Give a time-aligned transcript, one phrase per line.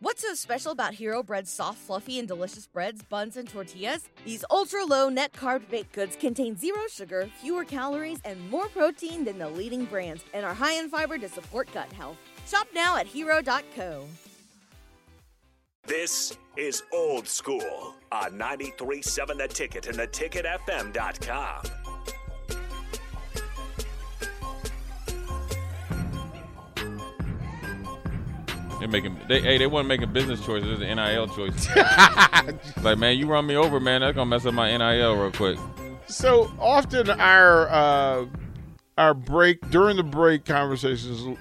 [0.00, 4.10] What's so special about Hero Bread's soft, fluffy, and delicious breads, buns, and tortillas?
[4.26, 9.24] These ultra low net carb baked goods contain zero sugar, fewer calories, and more protein
[9.24, 12.18] than the leading brands, and are high in fiber to support gut health.
[12.46, 14.06] Shop now at hero.co.
[15.86, 21.85] This is Old School on 93.7 The Ticket and theticketfm.com.
[28.86, 31.68] They're making they hey they wasn't making business choices, it's an NIL choice.
[32.82, 35.58] like man, you run me over, man, that's gonna mess up my NIL real quick.
[36.06, 38.26] So often our uh,
[38.96, 41.36] our break during the break conversations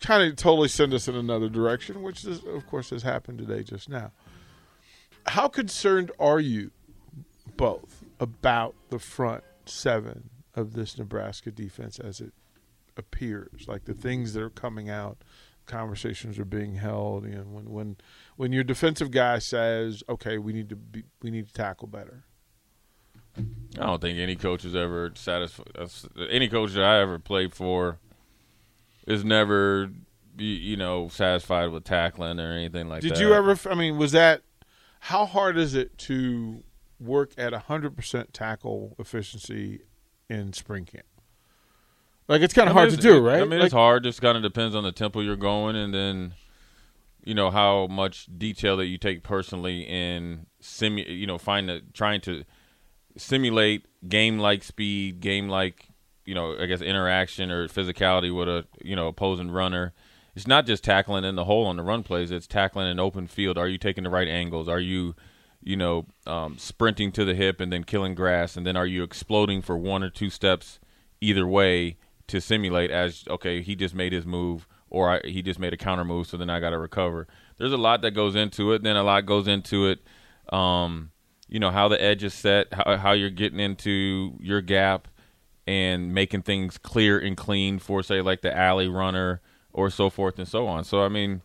[0.00, 3.62] kind of totally send us in another direction, which is, of course has happened today
[3.62, 4.12] just now.
[5.26, 6.70] How concerned are you
[7.58, 12.32] both about the front seven of this Nebraska defense as it
[12.96, 13.68] appears?
[13.68, 15.18] Like the things that are coming out,
[15.66, 17.96] conversations are being held, you know, when when
[18.36, 22.24] when your defensive guy says, "Okay, we need to be, we need to tackle better."
[23.36, 25.66] I don't think any coach is ever satisfied.
[26.30, 27.98] Any coach that I ever played for
[29.06, 29.90] is never,
[30.38, 33.14] you, you know, satisfied with tackling or anything like Did that.
[33.16, 33.58] Did you ever?
[33.68, 34.42] I mean, was that
[35.00, 36.62] how hard is it to
[37.00, 39.82] work at hundred percent tackle efficiency
[40.28, 41.06] in spring camp?
[42.28, 43.42] Like it's kind I of mean, hard to do, right?
[43.42, 44.02] I mean, Like- it's hard.
[44.04, 46.34] Just kind of depends on the tempo you're going, and then
[47.24, 51.04] you know how much detail that you take personally in simu.
[51.06, 52.44] You know, find the trying to
[53.16, 55.88] simulate game-like speed, game-like
[56.26, 59.92] you know, I guess interaction or physicality with a you know opposing runner.
[60.34, 62.30] It's not just tackling in the hole on the run plays.
[62.30, 63.56] It's tackling in open field.
[63.58, 64.68] Are you taking the right angles?
[64.68, 65.14] Are you
[65.66, 69.02] you know, um, sprinting to the hip and then killing grass, and then are you
[69.02, 70.78] exploding for one or two steps
[71.22, 71.96] either way
[72.28, 75.76] to simulate as okay, he just made his move or I, he just made a
[75.76, 77.26] counter move, so then I got to recover.
[77.56, 78.82] There's a lot that goes into it.
[78.82, 80.00] Then a lot goes into it.
[80.52, 81.10] Um,
[81.48, 85.08] you know how the edge is set, how, how you're getting into your gap,
[85.66, 89.40] and making things clear and clean for say like the alley runner
[89.72, 90.84] or so forth and so on.
[90.84, 91.42] So I mean,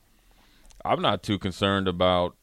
[0.86, 2.36] I'm not too concerned about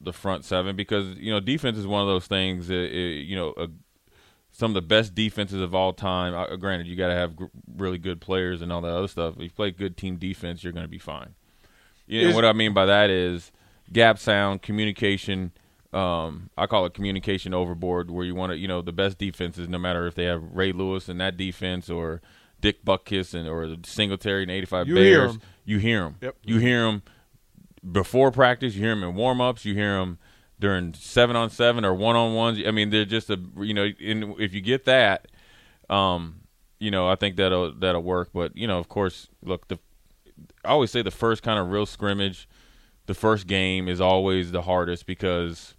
[0.00, 2.68] the front seven because you know defense is one of those things.
[2.68, 3.68] That, you know, a,
[4.58, 6.32] some of the best defenses of all time.
[6.34, 7.44] Uh, granted, you got to have gr-
[7.76, 9.34] really good players and all that other stuff.
[9.36, 11.34] If you play good team defense, you're going to be fine.
[12.06, 13.52] You know Is- what I mean by that is
[13.92, 15.52] gap sound, communication.
[15.92, 19.68] Um, I call it communication overboard, where you want to, you know, the best defenses,
[19.68, 22.22] no matter if they have Ray Lewis in that defense or
[22.60, 25.40] Dick Butkus and or Singletary and 85 You hear Bears, 'em.
[25.66, 26.16] you hear them.
[26.22, 26.36] Yep.
[26.44, 27.02] You hear them
[27.92, 28.74] before practice.
[28.74, 29.64] You hear them in warm ups.
[29.66, 30.18] You hear them
[30.58, 32.60] during seven on seven or one on ones.
[32.66, 35.28] I mean, they're just a you know, in, if you get that,
[35.90, 36.40] um,
[36.78, 38.30] you know, I think that'll that'll work.
[38.32, 39.78] But you know, of course, look, the
[40.64, 42.48] I always say the first kind of real scrimmage,
[43.06, 45.74] the first game is always the hardest because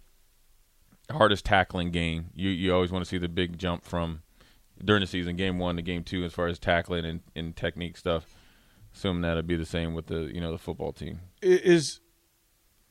[1.10, 2.26] hardest tackling game.
[2.34, 4.22] You you always want to see the big jump from
[4.84, 7.96] during the season, game one to game two, as far as tackling and, and technique
[7.96, 8.26] stuff.
[8.94, 11.20] Assuming that'll be the same with the you know the football team.
[11.42, 12.00] Is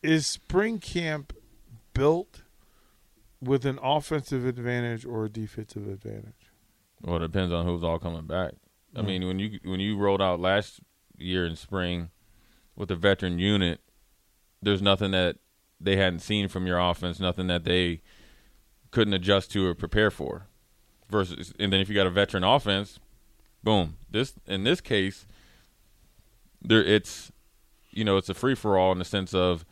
[0.04, 1.34] is spring camp
[1.98, 2.44] built
[3.42, 6.52] with an offensive advantage or a defensive advantage?
[7.02, 8.54] Well, it depends on who's all coming back.
[8.96, 10.80] I mean, when you when you rolled out last
[11.18, 12.10] year in spring
[12.76, 13.82] with a veteran unit,
[14.62, 15.38] there's nothing that
[15.80, 18.02] they hadn't seen from your offense, nothing that they
[18.92, 20.48] couldn't adjust to or prepare for.
[21.10, 23.00] Versus, and then if you got a veteran offense,
[23.64, 23.98] boom.
[24.10, 25.28] This in this case,
[26.62, 27.32] there it's
[27.92, 29.64] you know it's a free for all in the sense of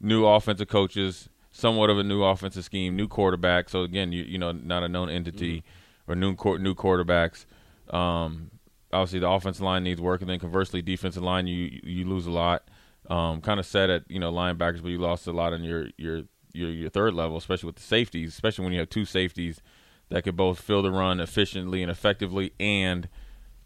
[0.00, 3.68] new offensive coaches, somewhat of a new offensive scheme, new quarterback.
[3.68, 5.62] So again, you you know not a known entity
[6.06, 7.46] or new quar- new quarterbacks.
[7.90, 8.50] Um,
[8.92, 12.30] obviously, the offensive line needs work, and then conversely, defensive line you you lose a
[12.30, 12.68] lot.
[13.08, 15.88] Um, kind of set at you know linebackers, but you lost a lot on your
[15.96, 16.22] your
[16.52, 19.62] your your third level, especially with the safeties, especially when you have two safeties
[20.08, 23.08] that could both fill the run efficiently and effectively and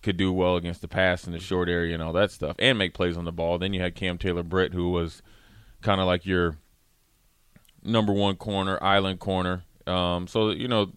[0.03, 2.79] could do well against the pass in the short area and all that stuff and
[2.79, 3.59] make plays on the ball.
[3.59, 5.23] Then you had Cam Taylor Britt, who was
[5.83, 6.57] kind of like your
[7.89, 9.65] number one corner, island corner.
[9.87, 10.93] Um, so you know,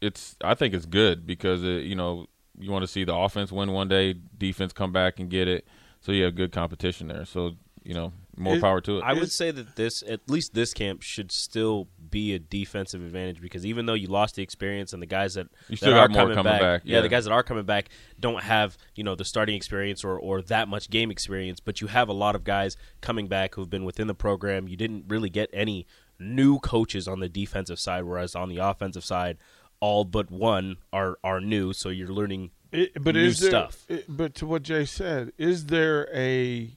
[0.00, 2.26] it's I think it's good because it, you know
[2.58, 5.66] you want to see the offense win one day, defense come back and get it.
[6.00, 7.24] So you have good competition there.
[7.24, 7.52] So
[7.82, 9.02] you know more It- power to it.
[9.04, 13.40] I would say that this, at least this camp, should still be a defensive advantage
[13.40, 16.06] because even though you lost the experience and the guys that, You that still are
[16.06, 16.96] got more coming, coming back, yeah.
[16.96, 17.00] yeah.
[17.02, 17.88] the guys that are coming back
[18.20, 21.86] don't have you know the starting experience or or that much game experience, but you
[21.86, 24.68] have a lot of guys coming back who've been within the program.
[24.68, 25.86] You didn't really get any
[26.18, 29.38] new coaches on the defensive side, whereas on the offensive side,
[29.80, 31.72] all but one are are new.
[31.72, 33.84] So you're learning It, but new is there, stuff.
[33.88, 36.70] it- but to what Jay said, is there a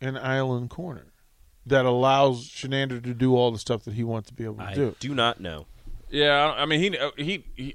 [0.00, 1.12] an island corner
[1.64, 4.62] that allows Shenander to do all the stuff that he wants to be able to
[4.62, 4.88] I do?
[4.90, 5.66] I do not know.
[6.10, 7.74] Yeah, I I mean he uh, he he.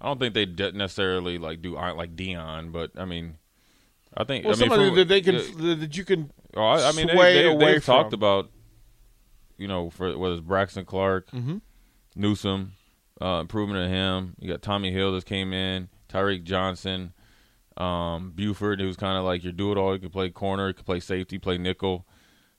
[0.00, 3.38] I don't think they necessarily like do like Deion, but I mean,
[4.16, 6.30] I think Well, I mean, somebody for- that they can yeah, that you can.
[6.54, 8.50] oh, I, I mean, they, sway they, away they've talked about,
[9.58, 11.60] you know, for whether it's Braxton Clark, Mhm.
[12.14, 12.72] Newsome,
[13.20, 14.34] uh, improvement of him.
[14.38, 17.12] You got Tommi Hill that came in, Tyreke Johnson,
[17.76, 19.92] um, Buford, who's kind of like your do it all.
[19.94, 22.06] You can play corner, you can play safety, play nickel.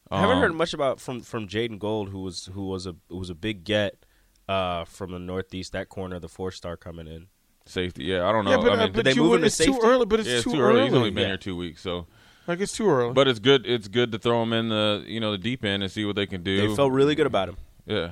[0.09, 2.95] I haven't Um, heard much about from from Jaden Gold, who was who was a
[3.09, 4.05] who was a big get
[4.47, 5.73] uh, from the Northeast.
[5.73, 7.27] That corner, the four star coming in.
[7.65, 8.05] safety.
[8.05, 8.51] Yeah, I don't know.
[8.51, 10.05] Yeah, but, I uh, mean, but they you move him to it's too early.
[10.05, 10.83] But it's, yeah, it's too, too early.
[10.85, 11.27] He's only been Yeah.
[11.29, 12.07] here two weeks, so.
[12.47, 13.13] Like it's too early.
[13.13, 13.65] But it's good.
[13.65, 16.15] It's good to throw them in the you know the deep end and see what
[16.15, 16.67] they can do.
[16.69, 17.57] They felt really good about him.
[17.85, 18.11] yeah.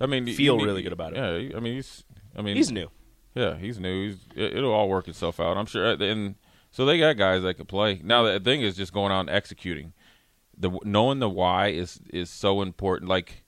[0.00, 1.16] I mean, Feel need- really good about it.
[1.16, 2.04] Yeah, I mean he's.
[2.36, 2.88] I mean He's new.
[3.34, 4.08] Yeah, he's new.
[4.08, 5.56] He's, it, it'll all work itself out.
[5.56, 5.84] I'm sure.
[5.84, 6.36] And
[6.70, 8.00] so they got guys that can play.
[8.04, 9.92] Now the thing is just going out and executing.
[10.56, 13.08] The knowing the why is is so important.
[13.08, 13.44] Like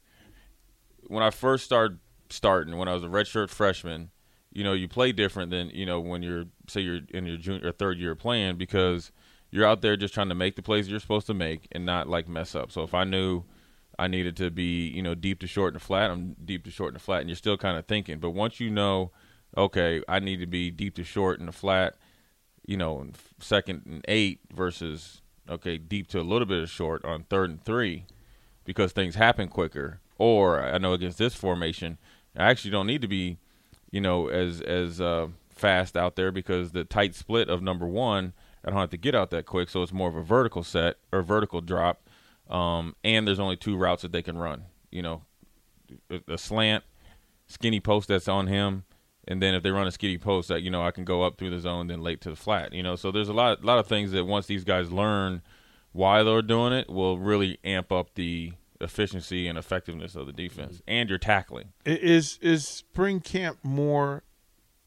[1.07, 1.99] when I first started
[2.31, 4.11] starting, when I was a redshirt freshman,
[4.53, 7.69] you know, you play different than you know when you're say you're in your junior
[7.69, 9.13] or third year playing because
[9.50, 12.08] you're out there just trying to make the plays you're supposed to make and not
[12.08, 12.70] like mess up.
[12.70, 13.44] So if I knew
[13.99, 16.94] I needed to be, you know, deep to short and flat, I'm deep to short
[16.94, 18.19] and flat, and you're still kind of thinking.
[18.19, 19.11] But once you know,
[19.56, 21.97] okay, I need to be deep to short and flat,
[22.64, 23.08] you know,
[23.38, 27.64] second and eight versus okay, deep to a little bit of short on third and
[27.64, 28.06] three,
[28.64, 30.00] because things happen quicker.
[30.17, 31.99] Or I know against this formation,
[32.37, 33.38] I actually don't need to be,
[33.91, 38.32] you know, as as uh, fast out there because the tight split of number one,
[38.65, 40.97] I don't have to get out that quick, so it's more of a vertical set
[41.12, 42.09] or vertical drop.
[42.49, 44.65] Um, and there's only two routes that they can run.
[44.91, 45.23] You know,
[46.11, 46.85] a, a slant,
[47.47, 48.85] skinny post that's on him,
[49.27, 51.39] and then if they run a skinny post, that you know I can go up
[51.39, 52.73] through the zone, then late to the flat.
[52.73, 55.43] You know, so there's a lot, lot of things that once these guys learn
[55.93, 60.81] why they're doing it, will really amp up the efficiency and effectiveness of the defense
[60.89, 61.73] and your tackling.
[61.85, 64.23] Is is spring camp more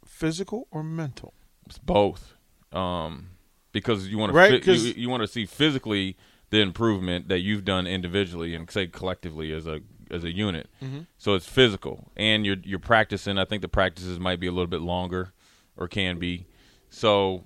[0.03, 1.33] physical or mental?
[1.65, 2.35] It's both,
[2.71, 3.29] um,
[3.73, 6.15] because you want Right, to 'cause- you, you want to see physically
[6.51, 9.81] the improvement that you've done individually and say collectively as a
[10.11, 10.69] as a unit.
[10.81, 10.99] Mm-hmm.
[11.17, 13.37] So it's physical, and you're you're practicing.
[13.37, 15.33] I think the practices might be a little bit longer,
[15.75, 16.45] or can be.
[16.89, 17.45] So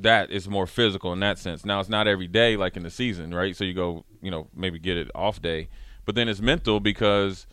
[0.00, 1.64] that is more physical in that sense.
[1.64, 3.54] Now it's not every day like in the season, right?
[3.54, 5.68] So you go, you know, maybe get it off day,
[6.06, 7.46] but then it's mental because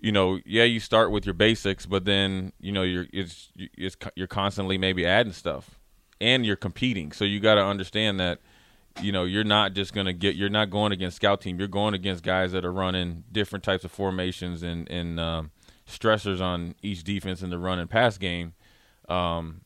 [0.00, 3.96] you know, yeah, you start with your basics, but then you know you're it's it's
[4.14, 5.77] you're constantly maybe adding stuff,
[6.20, 7.12] and you're competing.
[7.12, 8.40] So you got to understand that
[9.00, 11.58] you know you're not just gonna get you're not going against scout team.
[11.58, 15.50] You're going against guys that are running different types of formations and and um,
[15.86, 18.54] stressors on each defense in the run and pass game.
[19.08, 19.62] Um,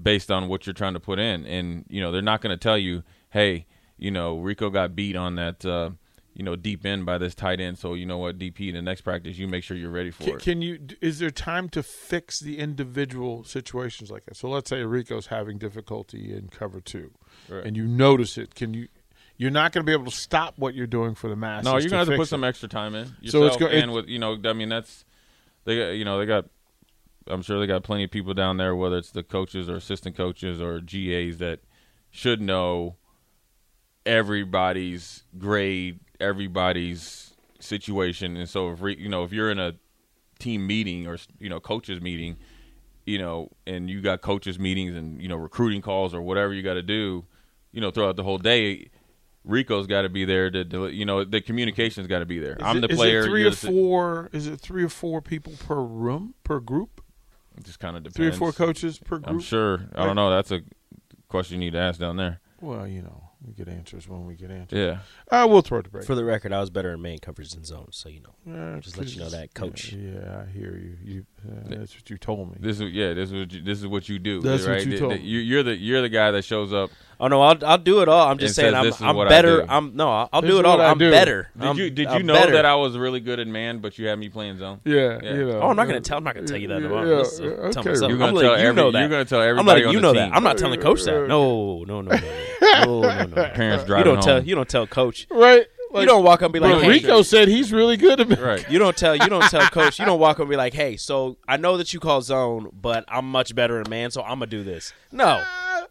[0.00, 1.46] based on what you're trying to put in.
[1.46, 3.66] And, you know, they're not going to tell you, hey,
[3.96, 5.90] you know, Rico got beat on that, uh,
[6.34, 7.78] you know, deep end by this tight end.
[7.78, 10.34] So, you know what, DP, the next practice, you make sure you're ready for Can,
[10.34, 10.40] it.
[10.42, 10.78] can you?
[11.00, 14.36] Is there time to fix the individual situations like that?
[14.36, 17.12] So let's say Rico's having difficulty in cover two,
[17.48, 17.64] Right.
[17.64, 18.54] and you notice it.
[18.54, 18.88] Can you?
[19.36, 21.64] You're not going to be able to stop what you're doing for the mass.
[21.64, 22.26] no, you're gonna have to put it.
[22.30, 23.12] some extra time in.
[23.26, 25.04] So it's go- and with you know, I mean that's
[25.64, 26.46] they got you know they got.
[27.26, 30.14] I'm sure they got plenty of people down there, whether it's the coaches or assistant
[30.16, 31.60] coaches or GAs that
[32.10, 32.96] should know
[34.06, 39.74] everybody's grade, everybody's situation, and so if re, you know if you're in a
[40.38, 42.36] team meeting or you know coaches meeting,
[43.06, 46.62] you know, and you got coaches meetings and you know recruiting calls or whatever you
[46.62, 47.24] got to do,
[47.72, 48.88] you know, throughout the whole day.
[49.46, 52.54] Rico's got to be there to, do you know, the communication's got to be there.
[52.54, 53.20] Is I'm it- the is player.
[53.20, 54.30] It three or four?
[54.32, 57.02] Is it three or four people per room per group?
[57.58, 58.16] It just kind of depends.
[58.16, 59.28] Three or four coaches per group.
[59.28, 59.86] I'm sure.
[59.94, 60.30] I don't know.
[60.30, 60.62] That's a
[61.28, 62.40] question you need to ask down there.
[62.60, 64.78] Well, you know, we get answers when we get answers.
[64.78, 64.98] Yeah.
[65.42, 66.04] Uh, we'll throw it to break.
[66.06, 68.52] For the record, I was better in main coverage than zone, so you know.
[68.76, 69.92] Uh, Just let you know that, coach.
[69.92, 70.96] Yeah, yeah, I hear you.
[71.02, 72.56] You, uh, that's what you told me.
[72.60, 73.12] This is yeah.
[73.14, 74.40] This is what you, this is what you do.
[74.40, 75.28] That's what you Th- told th- me.
[75.28, 76.90] you- You're the you're the guy that shows up.
[77.20, 78.28] Oh no, I'll I'll do it all.
[78.28, 79.64] I'm just saying says I'm I'm better.
[79.70, 80.80] I'm no, I'll, I'll do it all.
[80.80, 81.10] I I'm do.
[81.10, 81.48] better.
[81.56, 82.52] Did I'm- you did you I'm know better.
[82.52, 84.80] that I was really good in man, but you had me playing zone?
[84.84, 85.34] Yeah, Yeah.
[85.34, 85.60] you know.
[85.62, 86.18] Oh, I'm not gonna tell.
[86.18, 86.82] I'm not gonna tell you that.
[86.82, 88.08] yeah, I'm yeah, just, uh, tell myself.
[88.10, 88.98] You're gonna I'm letting tell you know that.
[89.00, 90.32] you're gonna tell I'm everybody letting you know that.
[90.34, 91.28] I'm not telling coach Uh, that.
[91.28, 92.10] No, no, no,
[92.84, 93.00] no.
[93.02, 93.26] no.
[93.26, 93.98] no, no, no.
[93.98, 94.42] You don't tell.
[94.42, 95.26] You don't tell coach.
[95.30, 95.66] right?
[96.00, 98.28] you don't walk up and be like, But hey, Rico said he's really good at
[98.28, 98.36] me.
[98.36, 98.68] right.
[98.70, 99.14] You don't tell.
[99.14, 99.98] You don't tell coach.
[99.98, 102.70] You don't walk up and be like, hey, so I know that you call zone,
[102.72, 104.92] but I'm much better in man, so I'm gonna do this.
[105.12, 105.42] No.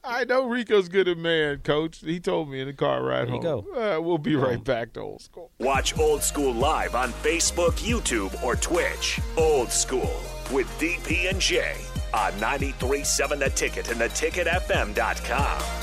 [0.05, 1.99] I know Rico's good at man, coach.
[1.99, 3.65] He told me in the car ride There you home.
[3.73, 5.49] Uh, we'll be right back to old school.
[5.59, 9.21] Watch Old School live on Facebook, YouTube, or Twitch.
[9.37, 10.13] Old School
[10.51, 11.75] with DP and J
[12.13, 15.82] on 93.7 The Ticket and theticketfm.com.